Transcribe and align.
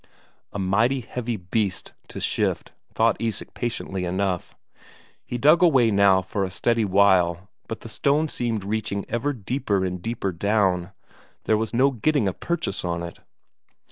A 0.51 0.57
mighty 0.57 1.01
heavy 1.01 1.37
beast 1.37 1.93
to 2.07 2.19
shift, 2.19 2.71
thought 2.91 3.17
Isak 3.21 3.53
patiently 3.53 4.03
enough. 4.03 4.55
He 5.23 5.37
dug 5.37 5.61
away 5.61 5.91
now 5.91 6.23
for 6.23 6.43
a 6.43 6.49
steady 6.49 6.85
while, 6.85 7.51
but 7.67 7.81
the 7.81 7.87
stone 7.89 8.27
seemed 8.27 8.63
reaching 8.63 9.05
ever 9.09 9.31
deeper 9.31 9.85
and 9.85 10.01
deeper 10.01 10.31
down, 10.31 10.91
there 11.43 11.53
was 11.55 11.71
no 11.71 11.91
getting 11.91 12.27
a 12.27 12.33
purchase 12.33 12.83
on 12.83 13.03
it. 13.03 13.19